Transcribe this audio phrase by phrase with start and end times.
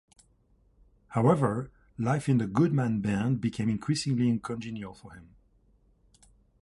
[1.09, 1.69] However,
[1.99, 5.35] life in the Goodman band became increasingly uncongenial for him.